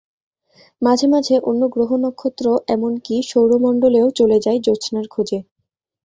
মাঝে 0.81 1.07
মাঝে 1.07 1.35
অন্য 1.49 1.61
গ্রহ-নক্ষত্র 1.67 2.45
এমনকি 2.67 3.15
অন্য 3.15 3.29
সৌরমণ্ডলেও 3.29 4.07
চলে 4.19 4.37
যাই 4.45 4.57
জোছনার 4.65 5.05
খোঁজে। 5.07 5.39